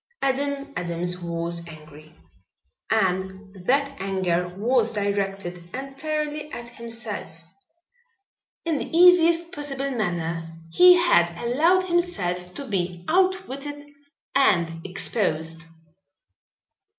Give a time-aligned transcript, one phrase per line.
[0.23, 2.11] Adam Adams was angry,
[2.89, 7.43] and that anger was directed entirely at himself.
[8.65, 13.83] In the easiest possible manner he had allowed himself to be outwitted
[14.33, 15.65] and exposed.